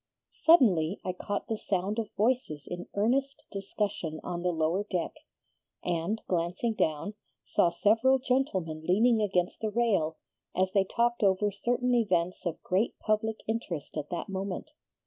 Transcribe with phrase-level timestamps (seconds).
[0.43, 5.13] Suddenly I caught the sound of voices in earnest discussion on the lower deck,
[5.83, 7.13] and, glancing down,
[7.45, 10.17] saw several gentlemen leaning against the rail
[10.55, 14.71] as they talked over certain events of great public interest at that moment.